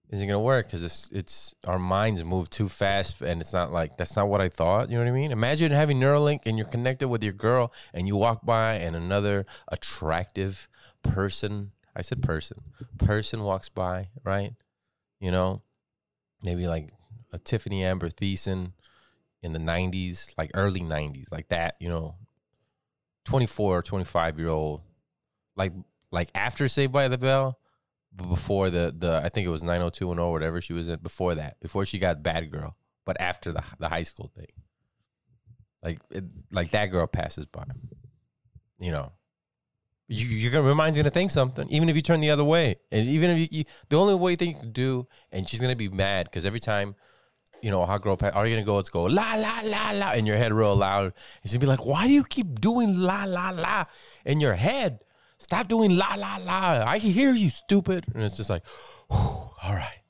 [0.09, 3.97] isn't gonna work because it's it's our minds move too fast and it's not like
[3.97, 4.89] that's not what I thought.
[4.89, 5.31] You know what I mean?
[5.31, 9.45] Imagine having Neuralink and you're connected with your girl and you walk by and another
[9.67, 10.67] attractive
[11.03, 11.71] person.
[11.95, 12.61] I said person.
[12.97, 14.53] Person walks by, right?
[15.19, 15.61] You know,
[16.41, 16.91] maybe like
[17.33, 18.73] a Tiffani Amber Thiessen
[19.41, 22.15] in the 90s, like early 90s, like that, you know,
[23.25, 24.81] 24 or 25 year old,
[25.57, 25.73] like
[26.11, 27.59] like after Saved by the Bell,
[28.17, 31.59] before the the I think it was 90210 or whatever she was in before that,
[31.59, 32.75] before she got Bad Girl,
[33.05, 34.47] but after the the high school thing,
[35.83, 37.63] like it, like that girl passes by,
[38.79, 39.11] you know.
[40.09, 42.77] You, you're gonna your mind's gonna think something, even if you turn the other way,
[42.93, 45.75] and even if you, you the only way thing you can do, and she's gonna
[45.75, 46.95] be mad because every time,
[47.61, 49.91] you know, a hot girl, pass, all you're gonna go Let's go la la la
[49.91, 52.97] la in your head real loud, and gonna be like, why do you keep doing
[52.97, 53.83] la la la
[54.25, 54.99] in your head?
[55.39, 56.83] Stop doing la la la.
[56.87, 58.05] I can hear you, stupid.
[58.13, 58.63] And it's just like,
[59.09, 60.01] all right.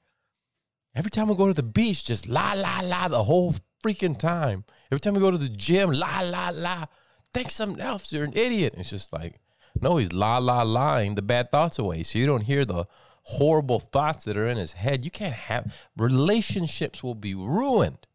[0.95, 4.63] Every time we go to the beach, just la la la the whole freaking time.
[4.91, 6.85] Every time we go to the gym, la la la.
[7.33, 8.11] Think something else.
[8.11, 8.73] You're an idiot.
[8.77, 9.39] It's just like,
[9.81, 12.03] no, he's la la lying the bad thoughts away.
[12.03, 12.87] So you don't hear the
[13.23, 15.03] horrible thoughts that are in his head.
[15.03, 18.07] You can't have relationships will be ruined.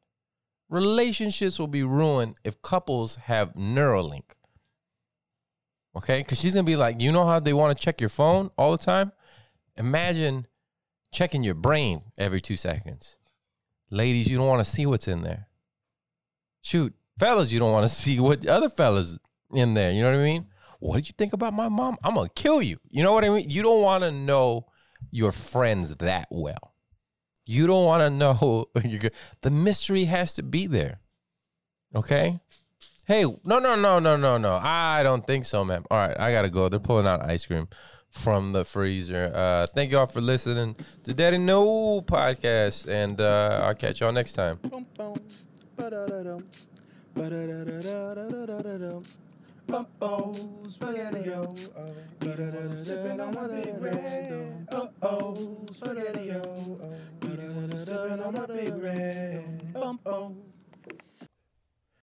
[0.69, 4.33] Relationships will be ruined if couples have Neuralink.
[5.97, 6.19] Okay?
[6.19, 8.73] Because she's to be like, you know how they want to check your phone all
[8.73, 9.13] the time?
[9.77, 10.47] Imagine
[11.13, 13.17] checking your brain every two seconds.
[13.91, 15.49] Ladies, you don't want to see what's in there.
[16.63, 19.19] Shoot, fellas, you don't want to see what other fellas
[19.53, 19.91] in there.
[19.91, 20.47] You know what I mean?
[20.81, 21.97] What did you think about my mom?
[22.03, 22.79] I'm to kill you.
[22.89, 23.49] You know what I mean?
[23.49, 24.67] You don't want to know
[25.11, 26.75] your friends that well.
[27.45, 28.67] You don't want to know.
[29.43, 31.01] the mystery has to be there.
[31.95, 32.41] Okay?
[33.05, 34.61] Hey, no, no, no, no, no, no.
[34.63, 35.85] I don't think so, man.
[35.91, 36.69] All right, I gotta go.
[36.69, 37.67] They're pulling out ice cream
[38.11, 39.33] from the freezer.
[39.35, 44.35] Uh, thank y'all for listening to Daddy No podcast, and uh, I'll catch y'all next
[44.35, 44.61] time.